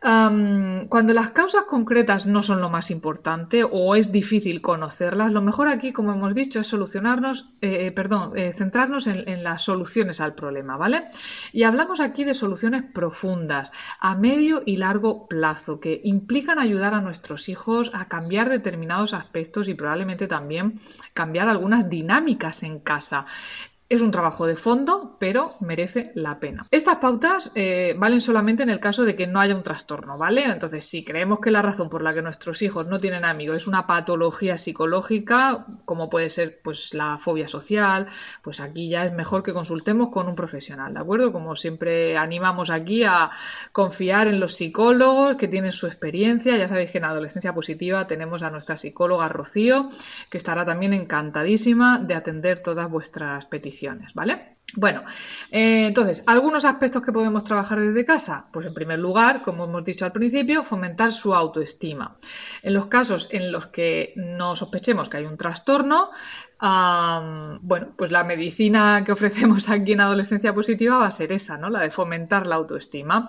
cuando 0.02 1.14
las 1.14 1.28
causas 1.30 1.62
concretas 1.64 2.26
no 2.26 2.42
son 2.42 2.61
lo 2.61 2.68
más 2.68 2.90
importante 2.90 3.62
o 3.62 3.94
es 3.94 4.11
difícil 4.11 4.61
conocerlas, 4.61 5.32
lo 5.32 5.42
mejor 5.42 5.68
aquí, 5.68 5.92
como 5.92 6.12
hemos 6.12 6.34
dicho, 6.34 6.58
es 6.58 6.66
solucionarnos, 6.66 7.50
eh, 7.61 7.87
eh, 7.87 7.92
perdón, 7.92 8.32
eh, 8.37 8.52
centrarnos 8.52 9.06
en, 9.06 9.28
en, 9.28 9.44
las 9.44 9.62
soluciones 9.62 10.20
al 10.20 10.34
problema, 10.34 10.76
¿vale? 10.76 11.04
Y 11.52 11.62
hablamos 11.62 12.00
aquí 12.00 12.25
de 12.25 12.34
soluciones 12.34 12.82
profundas, 12.82 13.70
a 14.00 14.16
medio 14.16 14.64
y 14.66 14.76
largo 14.76 15.28
plazo, 15.28 15.78
que 15.78 16.00
implican 16.02 16.58
ayudar 16.58 16.94
a 16.94 17.00
nuestros 17.00 17.49
hijos 17.49 17.92
a 17.94 18.08
cambiar 18.08 18.50
determinados 18.50 19.14
aspectos 19.14 19.68
y 19.68 19.75
probablemente 19.75 20.26
también 20.26 20.75
cambiar 21.14 21.49
algunas 21.49 21.88
dinámicas 21.88 22.64
en 22.64 22.80
casa. 22.80 23.25
Es 23.92 24.00
un 24.00 24.11
trabajo 24.11 24.46
de 24.46 24.56
fondo, 24.56 25.18
pero 25.20 25.56
merece 25.61 26.12
la 26.14 26.40
pena. 26.40 26.66
Estas 26.70 26.96
pautas 26.96 27.52
eh, 27.54 27.94
valen 27.99 28.22
solamente 28.22 28.62
en 28.62 28.70
el 28.70 28.80
caso 28.80 29.04
de 29.04 29.14
que 29.14 29.26
no 29.26 29.38
haya 29.38 29.54
un 29.54 29.62
trastorno, 29.62 30.16
¿vale? 30.16 30.44
Entonces, 30.46 30.88
si 30.88 31.04
creemos 31.04 31.40
que 31.40 31.50
la 31.50 31.61
razón 31.61 31.90
por 31.90 32.02
la 32.02 32.14
que 32.14 32.22
nuestros 32.22 32.62
hijos 32.62 32.87
no 32.87 33.00
tienen 33.00 33.26
amigos 33.26 33.56
es 33.56 33.66
una 33.66 33.87
patología 33.87 34.56
psicológica, 34.56 35.66
como 35.84 36.08
puede 36.08 36.30
ser 36.30 36.62
pues 36.64 36.94
la 36.94 37.18
fobia 37.18 37.49
social, 37.49 38.06
pues 38.40 38.61
aquí 38.61 38.88
ya 38.88 39.04
es 39.04 39.12
mejor 39.12 39.42
que 39.42 39.52
consultemos 39.52 40.08
con 40.08 40.26
un 40.26 40.37
profesional, 40.37 40.94
¿de 40.94 41.00
acuerdo? 41.00 41.30
Como 41.30 41.54
siempre 41.54 42.16
animamos 42.16 42.70
aquí 42.70 43.04
a 43.04 43.30
confiar 43.72 44.26
en 44.26 44.40
los 44.40 44.54
psicólogos 44.54 45.37
que 45.37 45.49
tienen 45.49 45.70
su 45.70 45.87
experiencia. 45.87 46.56
Ya 46.56 46.66
sabéis 46.66 46.92
que 46.92 46.96
en 46.96 47.04
Adolescencia 47.04 47.52
Positiva 47.52 48.06
tenemos 48.06 48.42
a 48.42 48.49
nuestra 48.49 48.78
psicóloga 48.78 49.28
Rocío, 49.28 49.90
que 50.30 50.38
estará 50.38 50.64
también 50.64 50.94
encantadísima 50.94 51.99
de 51.99 52.14
atender 52.14 52.61
todas 52.61 52.90
vuestras 52.90 53.44
peticiones. 53.44 53.81
¿Vale? 54.14 54.52
Bueno, 54.74 55.02
eh, 55.50 55.86
entonces, 55.88 56.22
algunos 56.26 56.64
aspectos 56.64 57.02
que 57.02 57.12
podemos 57.12 57.44
trabajar 57.44 57.78
desde 57.78 58.06
casa. 58.06 58.46
Pues 58.50 58.66
en 58.66 58.72
primer 58.72 58.98
lugar, 58.98 59.42
como 59.42 59.64
hemos 59.64 59.84
dicho 59.84 60.06
al 60.06 60.12
principio, 60.12 60.64
fomentar 60.64 61.12
su 61.12 61.34
autoestima. 61.34 62.16
En 62.62 62.72
los 62.72 62.86
casos 62.86 63.28
en 63.32 63.52
los 63.52 63.66
que 63.66 64.14
no 64.16 64.56
sospechemos 64.56 65.10
que 65.10 65.18
hay 65.18 65.24
un 65.24 65.36
trastorno, 65.36 66.10
bueno, 66.62 67.88
pues 67.97 68.12
la 68.12 68.23
medicina 68.23 69.02
que 69.04 69.11
ofrecemos 69.11 69.69
aquí 69.69 69.92
en 69.92 70.00
Adolescencia 70.00 70.54
Positiva 70.54 70.99
va 70.99 71.07
a 71.07 71.11
ser 71.11 71.33
esa, 71.33 71.59
¿no? 71.59 71.69
La 71.71 71.81
de 71.81 71.90
fomentar 71.90 72.47
la 72.47 72.54
autoestima. 72.54 73.28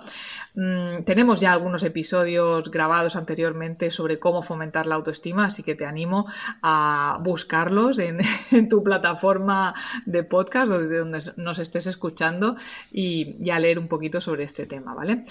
Mm, 0.54 1.04
tenemos 1.04 1.40
ya 1.40 1.52
algunos 1.52 1.82
episodios 1.82 2.70
grabados 2.70 3.16
anteriormente 3.16 3.90
sobre 3.90 4.20
cómo 4.20 4.44
fomentar 4.44 4.86
la 4.86 4.96
autoestima, 4.96 5.46
así 5.46 5.64
que 5.64 5.74
te 5.74 5.86
animo 5.86 6.28
a 6.62 7.18
buscarlos 7.24 7.98
en, 7.98 8.20
tu 8.70 8.84
plataforma 8.84 9.74
de 10.06 10.24
podcast 10.24 10.72
o 10.72 10.78
desde 10.78 11.00
donde 11.00 11.20
nos 11.38 11.58
estés 11.58 11.88
escuchando 11.88 12.56
y, 12.92 13.50
a 13.50 13.60
leer 13.60 13.78
un 13.78 13.88
poquito 13.88 14.20
sobre 14.20 14.44
este 14.44 14.66
tema, 14.66 14.96
¿vale? 14.96 15.22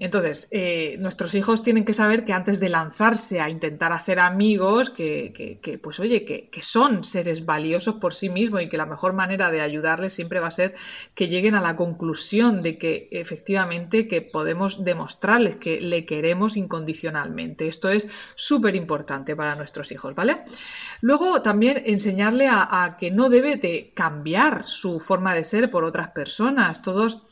entonces, 0.00 0.48
eh, 0.50 0.96
nuestros 0.98 1.34
hijos 1.34 1.62
tienen 1.62 1.84
que 1.84 1.92
saber 1.92 2.24
que 2.24 2.32
antes 2.32 2.58
de 2.58 2.70
lanzarse 2.70 3.38
a 3.38 3.50
intentar 3.50 3.92
hacer 3.92 4.18
amigos, 4.18 4.88
que, 4.88 5.78
pues 5.82 6.00
oye, 6.00 6.24
que, 6.24 6.48
que 6.48 6.62
son 6.62 6.81
son 6.82 7.04
seres 7.04 7.46
valiosos 7.46 7.96
por 7.96 8.12
sí 8.12 8.28
mismos 8.28 8.60
y 8.60 8.68
que 8.68 8.76
la 8.76 8.86
mejor 8.86 9.12
manera 9.12 9.52
de 9.52 9.60
ayudarles 9.60 10.14
siempre 10.14 10.40
va 10.40 10.48
a 10.48 10.50
ser 10.50 10.74
que 11.14 11.28
lleguen 11.28 11.54
a 11.54 11.60
la 11.60 11.76
conclusión 11.76 12.60
de 12.60 12.76
que 12.76 13.08
efectivamente 13.12 14.08
que 14.08 14.20
podemos 14.20 14.82
demostrarles 14.82 15.56
que 15.56 15.80
le 15.80 16.04
queremos 16.04 16.56
incondicionalmente. 16.56 17.68
Esto 17.68 17.88
es 17.88 18.08
súper 18.34 18.74
importante 18.74 19.36
para 19.36 19.54
nuestros 19.54 19.92
hijos, 19.92 20.12
¿vale? 20.16 20.38
Luego 21.00 21.40
también 21.40 21.84
enseñarle 21.86 22.48
a, 22.48 22.66
a 22.82 22.96
que 22.96 23.12
no 23.12 23.28
debe 23.28 23.54
de 23.54 23.92
cambiar 23.94 24.64
su 24.66 24.98
forma 24.98 25.36
de 25.36 25.44
ser 25.44 25.70
por 25.70 25.84
otras 25.84 26.10
personas. 26.10 26.82
Todos 26.82 27.22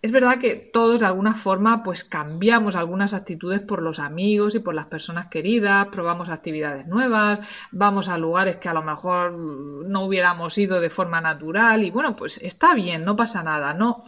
Es 0.00 0.12
verdad 0.12 0.38
que 0.38 0.54
todos 0.54 1.00
de 1.00 1.06
alguna 1.06 1.34
forma 1.34 1.82
pues 1.82 2.04
cambiamos 2.04 2.76
algunas 2.76 3.14
actitudes 3.14 3.58
por 3.58 3.82
los 3.82 3.98
amigos 3.98 4.54
y 4.54 4.60
por 4.60 4.76
las 4.76 4.86
personas 4.86 5.26
queridas, 5.26 5.88
probamos 5.88 6.28
actividades 6.28 6.86
nuevas, 6.86 7.40
vamos 7.72 8.08
a 8.08 8.16
lugares 8.16 8.58
que 8.58 8.68
a 8.68 8.74
lo 8.74 8.84
mejor 8.84 9.32
no 9.32 10.04
hubiéramos 10.04 10.56
ido 10.56 10.80
de 10.80 10.88
forma 10.88 11.20
natural 11.20 11.82
y 11.82 11.90
bueno, 11.90 12.14
pues 12.14 12.38
está 12.38 12.74
bien, 12.74 13.04
no 13.04 13.16
pasa 13.16 13.42
nada, 13.42 13.74
no, 13.74 13.98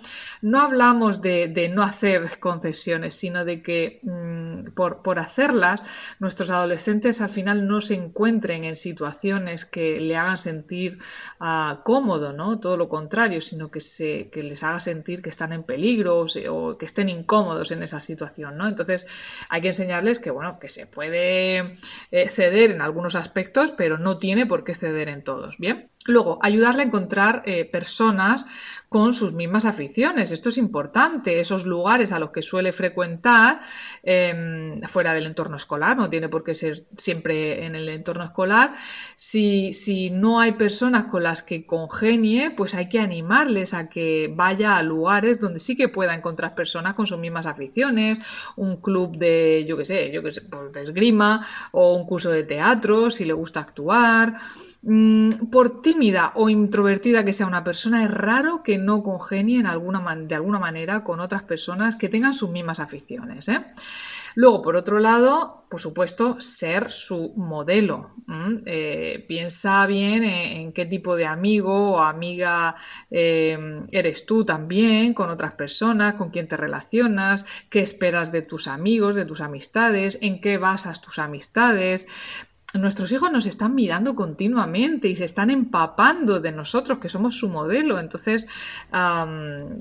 no 0.42 0.60
hablamos 0.60 1.20
de, 1.20 1.68
no 1.74 1.82
hacer 1.82 2.38
concesiones, 2.38 3.16
sino 3.16 3.44
de 3.44 3.60
que 3.60 3.98
mm, 4.04 4.70
por, 4.74 5.18
hacerlas 5.18 5.82
nuestros 6.20 6.50
adolescentes 6.50 7.20
al 7.20 7.30
final 7.30 7.66
no 7.66 7.80
se 7.80 7.94
encuentren 7.94 8.62
en 8.62 8.76
situaciones 8.76 9.64
que 9.64 10.00
le 10.00 10.16
hagan 10.16 10.38
sentir 10.38 11.00
uh, 11.40 11.82
cómodo, 11.82 12.32
¿no? 12.32 12.60
Todo 12.60 12.76
lo 12.76 12.88
contrario, 12.88 13.40
sino 13.40 13.72
que, 13.72 13.80
se, 13.80 14.30
que 14.30 14.44
les 14.44 14.62
haga 14.62 14.78
sentir 14.78 15.20
que 15.20 15.30
están 15.30 15.52
en 15.52 15.64
peligro 15.64 15.79
peligros 15.80 16.38
o 16.48 16.76
que 16.76 16.84
estén 16.84 17.08
incómodos 17.08 17.70
en 17.70 17.82
esa 17.82 18.00
situación, 18.00 18.58
¿no? 18.58 18.68
Entonces 18.68 19.06
hay 19.48 19.62
que 19.62 19.68
enseñarles 19.68 20.18
que, 20.18 20.30
bueno, 20.30 20.58
que 20.60 20.68
se 20.68 20.86
puede 20.86 21.74
eh, 22.10 22.28
ceder 22.28 22.70
en 22.70 22.82
algunos 22.82 23.14
aspectos, 23.14 23.72
pero 23.76 23.96
no 23.96 24.18
tiene 24.18 24.44
por 24.44 24.62
qué 24.62 24.74
ceder 24.74 25.08
en 25.08 25.24
todos, 25.24 25.56
¿bien? 25.58 25.88
Luego, 26.06 26.38
ayudarle 26.40 26.82
a 26.82 26.86
encontrar 26.86 27.42
eh, 27.44 27.66
personas 27.66 28.46
con 28.88 29.14
sus 29.14 29.34
mismas 29.34 29.66
aficiones. 29.66 30.30
Esto 30.30 30.48
es 30.48 30.56
importante. 30.56 31.40
Esos 31.40 31.66
lugares 31.66 32.10
a 32.10 32.18
los 32.18 32.30
que 32.30 32.40
suele 32.40 32.72
frecuentar 32.72 33.60
em, 34.02 34.80
fuera 34.82 35.12
del 35.12 35.26
entorno 35.26 35.56
escolar, 35.56 35.98
no 35.98 36.08
tiene 36.08 36.30
por 36.30 36.42
qué 36.42 36.54
ser 36.54 36.86
siempre 36.96 37.66
en 37.66 37.74
el 37.74 37.88
entorno 37.90 38.24
escolar. 38.24 38.74
Si, 39.14 39.74
si, 39.74 40.08
no 40.08 40.40
hay 40.40 40.52
personas 40.52 41.04
con 41.04 41.22
las 41.22 41.42
que 41.42 41.66
congenie, 41.66 42.50
pues 42.50 42.74
hay 42.74 42.88
que 42.88 42.98
animarles 42.98 43.74
a 43.74 43.90
que 43.90 44.32
vaya 44.34 44.78
a 44.78 44.82
lugares 44.82 45.38
donde 45.38 45.58
sí 45.58 45.76
que 45.76 45.88
pueda 45.88 46.14
encontrar 46.14 46.54
personas 46.54 46.94
con 46.94 47.06
sus 47.06 47.18
mismas 47.18 47.44
aficiones, 47.44 48.18
un 48.56 48.78
club 48.78 49.18
de, 49.18 49.66
yo 49.68 49.76
qué 49.76 49.84
sé, 49.84 50.10
yo 50.10 50.22
qué 50.22 50.32
sé, 50.32 50.40
pues 50.40 50.72
de 50.72 50.82
esgrima 50.82 51.46
o 51.72 51.94
un 51.94 52.06
curso 52.06 52.30
de 52.30 52.42
teatro, 52.42 53.10
si 53.10 53.26
le 53.26 53.34
gusta 53.34 53.60
actuar. 53.60 54.40
Mm, 54.82 55.50
por 55.50 55.82
tímida 55.82 56.32
o 56.36 56.48
introvertida 56.48 57.22
que 57.22 57.34
sea 57.34 57.46
una 57.46 57.62
persona, 57.62 58.02
es 58.02 58.10
raro 58.10 58.62
que 58.62 58.78
no 58.78 59.02
congenie 59.02 59.62
alguna 59.66 60.16
de 60.16 60.34
alguna 60.34 60.58
manera 60.58 61.04
con 61.04 61.20
otras 61.20 61.42
personas 61.42 61.96
que 61.96 62.08
tengan 62.08 62.32
sus 62.32 62.50
mismas 62.50 62.80
aficiones. 62.80 63.48
¿eh? 63.48 63.62
Luego, 64.36 64.62
por 64.62 64.76
otro 64.76 64.98
lado, 64.98 65.66
por 65.68 65.80
supuesto, 65.80 66.40
ser 66.40 66.92
su 66.92 67.34
modelo. 67.36 68.12
Eh, 68.64 69.24
piensa 69.28 69.84
bien 69.86 70.24
en, 70.24 70.72
qué 70.72 70.86
tipo 70.86 71.16
de 71.16 71.26
amigo 71.26 71.92
o 71.92 71.98
amiga 71.98 72.76
eh, 73.10 73.58
eres 73.90 74.24
tú 74.24 74.44
también, 74.44 75.14
con 75.14 75.30
otras 75.30 75.54
personas, 75.54 76.14
con 76.14 76.30
quién 76.30 76.48
te 76.48 76.56
relacionas, 76.56 77.44
qué 77.68 77.80
esperas 77.80 78.32
de 78.32 78.42
tus 78.42 78.66
amigos, 78.66 79.14
de 79.14 79.26
tus 79.26 79.40
amistades, 79.40 80.18
en 80.22 80.40
qué 80.40 80.58
basas 80.58 81.02
tus 81.02 81.18
amistades 81.18 82.06
nuestros 82.74 83.10
hijos 83.10 83.32
nos 83.32 83.46
están 83.46 83.74
mirando 83.74 84.14
continuamente 84.14 85.08
y 85.08 85.16
se 85.16 85.24
están 85.24 85.50
empapando 85.50 86.38
de 86.38 86.52
nosotros, 86.52 86.98
que 86.98 87.08
somos 87.08 87.36
su 87.36 87.48
modelo. 87.48 87.98
Entonces, 87.98 88.46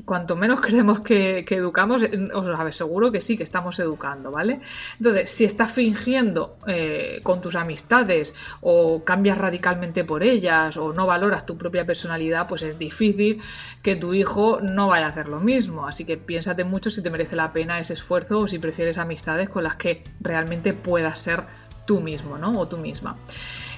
cuanto 0.06 0.36
menos 0.36 0.60
creemos 0.62 1.02
que, 1.02 1.46
educamos, 1.50 2.04
eh, 2.04 2.30
os 2.34 2.76
seguro 2.76 3.12
que 3.12 3.22
sí, 3.22 3.38
que 3.38 3.44
estamos 3.44 3.78
educando, 3.80 4.32
¿vale? 4.32 4.62
Entonces, 4.98 5.30
si 5.30 5.46
estás 5.46 5.72
fingiendo 5.72 6.58
eh, 6.66 7.20
con 7.22 7.42
tus 7.42 7.56
amistades 7.56 8.34
o 8.62 9.04
cambias 9.04 9.38
radicalmente 9.38 10.04
por 10.04 10.24
ellas 10.24 10.76
o 10.78 10.94
no 10.94 11.06
valoras 11.06 11.46
tu 11.46 11.58
propia 11.58 11.86
personalidad, 11.86 12.48
pues 12.48 12.64
es 12.64 12.80
difícil 12.80 13.40
que 13.84 13.96
tu 13.96 14.14
hijo 14.16 14.62
no 14.62 14.88
vaya 14.88 15.06
a 15.06 15.10
hacer 15.10 15.28
lo 15.28 15.40
mismo. 15.40 15.88
Así 15.88 16.06
que 16.06 16.18
piénsate 16.18 16.64
mucho 16.64 16.90
si 16.90 17.04
te 17.04 17.12
merece 17.12 17.36
la 17.36 17.54
pena 17.54 17.80
ese 17.80 17.94
esfuerzo 17.94 18.40
o 18.40 18.48
si 18.48 18.58
prefieres 18.58 18.98
amistades 18.98 19.50
con 19.50 19.64
las 19.64 19.76
que 19.76 20.02
realmente 20.22 20.74
puedas 20.74 21.20
ser 21.20 21.44
tú 21.90 22.02
mismo, 22.02 22.38
¿no? 22.38 22.52
O 22.60 22.68
tú 22.68 22.78
misma. 22.78 23.18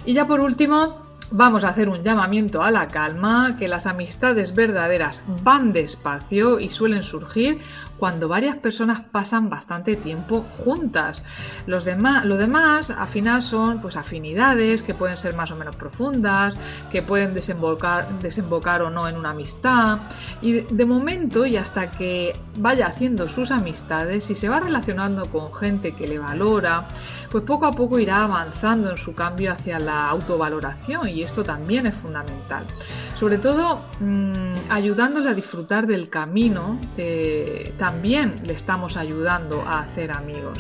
Y 0.06 0.14
ya 0.14 0.28
por 0.28 0.42
último, 0.42 0.98
vamos 1.32 1.64
a 1.64 1.70
hacer 1.70 1.88
un 1.88 2.04
llamamiento 2.04 2.62
a 2.62 2.70
la 2.70 2.90
calma, 2.90 3.56
que 3.58 3.70
las 3.70 3.88
amistades 3.88 4.54
verdaderas 4.54 5.24
van 5.44 5.72
despacio 5.72 6.60
y 6.60 6.70
suelen 6.70 7.04
surgir 7.04 7.62
cuando 8.02 8.28
varias 8.28 8.56
personas 8.56 9.02
pasan 9.02 9.52
bastante 9.52 9.96
tiempo 9.96 10.42
juntas. 10.42 11.22
Los 11.68 11.86
lo 11.86 12.38
demás, 12.38 12.90
al 12.90 13.08
final, 13.08 13.44
son 13.44 13.80
pues 13.80 13.96
afinidades 13.96 14.82
que 14.82 14.96
pueden 14.96 15.18
ser 15.18 15.36
más 15.36 15.52
o 15.52 15.56
menos 15.56 15.76
profundas, 15.76 16.56
que 16.90 17.04
pueden 17.04 17.36
desembocar, 17.36 18.18
desembocar 18.18 18.82
o 18.82 18.90
no 18.90 19.08
en 19.08 19.18
una 19.18 19.30
amistad. 19.30 20.00
Y 20.42 20.62
de, 20.62 20.86
momento, 20.88 21.46
y 21.46 21.58
hasta 21.58 21.92
que 21.92 22.34
vaya 22.58 22.88
haciendo 22.88 23.28
sus 23.28 23.52
amistades, 23.52 24.32
y 24.32 24.34
se 24.34 24.50
va 24.50 24.60
relacionando 24.60 25.28
con 25.28 25.54
gente 25.54 25.94
que 25.94 26.08
le 26.08 26.18
valora, 26.18 26.88
pues 27.30 27.44
poco 27.44 27.68
a 27.68 27.72
poco 27.72 28.00
irá 28.00 28.24
avanzando 28.24 28.90
en 28.90 28.98
su 28.98 29.14
cambio 29.14 29.52
hacia 29.52 29.78
la 29.78 30.10
autovaloración 30.10 31.08
y 31.08 31.22
esto 31.22 31.44
también 31.44 31.86
es 31.86 31.94
fundamental. 31.94 32.66
Sobre 33.14 33.38
todo 33.38 33.86
mmm, 34.00 34.51
ayudándole 34.70 35.30
a 35.30 35.34
disfrutar 35.34 35.88
del 35.88 36.10
camino, 36.10 36.80
eh, 36.98 37.74
también 37.78 38.36
le 38.46 38.54
estamos 38.54 38.98
ayudando 38.98 39.62
a 39.62 39.82
hacer 39.82 40.12
amigos. 40.12 40.60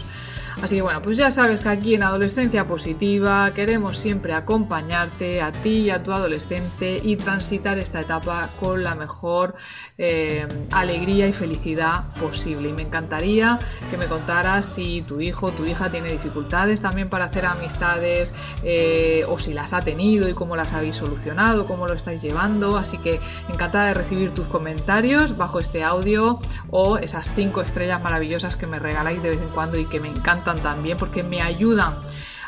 Así 0.61 0.75
que 0.75 0.81
bueno, 0.81 1.01
pues 1.01 1.17
ya 1.17 1.31
sabes 1.31 1.59
que 1.61 1.69
aquí 1.69 1.95
en 1.95 2.03
Adolescencia 2.03 2.67
Positiva 2.67 3.51
queremos 3.53 3.97
siempre 3.97 4.33
acompañarte 4.33 5.41
a 5.41 5.51
ti 5.51 5.77
y 5.77 5.89
a 5.89 6.03
tu 6.03 6.11
adolescente 6.11 6.99
y 7.03 7.15
transitar 7.15 7.77
esta 7.77 8.01
etapa 8.01 8.49
con 8.59 8.83
la 8.83 8.95
mejor 8.95 9.55
eh, 9.97 10.47
alegría 10.71 11.27
y 11.27 11.33
felicidad 11.33 12.13
posible. 12.19 12.69
Y 12.69 12.73
me 12.73 12.83
encantaría 12.83 13.59
que 13.89 13.97
me 13.97 14.07
contaras 14.07 14.65
si 14.65 15.01
tu 15.03 15.21
hijo 15.21 15.47
o 15.47 15.51
tu 15.51 15.65
hija 15.65 15.89
tiene 15.89 16.11
dificultades 16.11 16.81
también 16.81 17.09
para 17.09 17.25
hacer 17.25 17.45
amistades 17.45 18.33
eh, 18.63 19.25
o 19.27 19.37
si 19.37 19.53
las 19.53 19.73
ha 19.73 19.81
tenido 19.81 20.27
y 20.29 20.33
cómo 20.33 20.55
las 20.55 20.73
habéis 20.73 20.97
solucionado, 20.97 21.65
cómo 21.65 21.87
lo 21.87 21.93
estáis 21.93 22.21
llevando. 22.21 22.77
Así 22.77 22.97
que 22.97 23.19
encantada 23.49 23.87
de 23.87 23.93
recibir 23.93 24.31
tus 24.31 24.47
comentarios 24.47 25.37
bajo 25.37 25.59
este 25.59 25.83
audio 25.83 26.39
o 26.69 26.97
esas 26.97 27.31
cinco 27.33 27.61
estrellas 27.61 28.01
maravillosas 28.01 28.55
que 28.55 28.67
me 28.67 28.79
regaláis 28.79 29.21
de 29.23 29.29
vez 29.29 29.41
en 29.41 29.49
cuando 29.49 29.77
y 29.77 29.85
que 29.85 29.99
me 29.99 30.09
también 30.43 30.97
porque 30.97 31.23
me 31.23 31.41
ayudan 31.41 31.97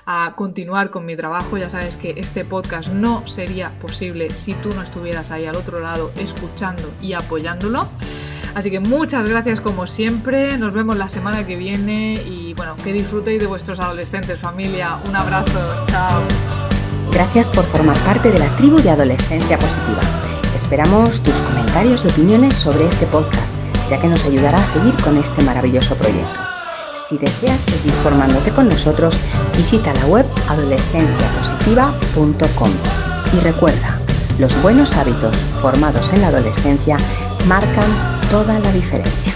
a 0.05 0.33
continuar 0.35 0.89
con 0.89 1.05
mi 1.05 1.15
trabajo. 1.15 1.57
Ya 1.57 1.69
sabes 1.69 1.95
que 1.95 2.13
este 2.17 2.45
podcast 2.45 2.89
no 2.89 3.25
sería 3.27 3.71
posible 3.79 4.29
si 4.35 4.53
tú 4.55 4.69
no 4.73 4.81
estuvieras 4.81 5.31
ahí 5.31 5.45
al 5.45 5.55
otro 5.55 5.79
lado 5.79 6.11
escuchando 6.17 6.91
y 7.01 7.13
apoyándolo. 7.13 7.87
Así 8.55 8.69
que 8.69 8.79
muchas 8.79 9.27
gracias 9.27 9.59
como 9.59 9.87
siempre, 9.87 10.57
nos 10.59 10.73
vemos 10.73 10.95
la 10.95 11.09
semana 11.09 11.45
que 11.45 11.55
viene 11.55 12.21
y 12.27 12.53
bueno, 12.53 12.75
que 12.83 12.93
disfrutéis 12.93 13.39
de 13.39 13.47
vuestros 13.47 13.79
adolescentes 13.79 14.39
familia. 14.39 14.99
Un 15.07 15.15
abrazo, 15.15 15.59
chao. 15.85 16.21
Gracias 17.11 17.49
por 17.49 17.63
formar 17.65 17.97
parte 17.99 18.31
de 18.31 18.37
la 18.37 18.49
tribu 18.57 18.79
de 18.79 18.91
Adolescencia 18.91 19.57
Positiva. 19.57 20.01
Esperamos 20.55 21.19
tus 21.21 21.35
comentarios 21.41 22.05
y 22.05 22.09
opiniones 22.09 22.53
sobre 22.53 22.85
este 22.85 23.07
podcast, 23.07 23.55
ya 23.89 23.99
que 23.99 24.07
nos 24.07 24.23
ayudará 24.23 24.59
a 24.59 24.65
seguir 24.65 24.95
con 25.03 25.17
este 25.17 25.43
maravilloso 25.43 25.95
proyecto. 25.95 26.52
Si 27.07 27.17
deseas 27.17 27.61
seguir 27.61 27.93
formándote 28.01 28.51
con 28.51 28.67
nosotros, 28.69 29.17
visita 29.57 29.93
la 29.93 30.05
web 30.05 30.25
adolescenciapositiva.com. 30.47 32.71
Y 33.35 33.39
recuerda, 33.41 33.99
los 34.39 34.61
buenos 34.61 34.95
hábitos 34.95 35.35
formados 35.61 36.13
en 36.13 36.21
la 36.21 36.29
adolescencia 36.29 36.95
marcan 37.45 37.91
toda 38.31 38.57
la 38.59 38.71
diferencia. 38.71 39.32